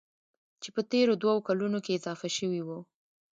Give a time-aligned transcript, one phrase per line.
[0.61, 2.79] چې په تېرو دوو کلونو کې اضافه شوي وو.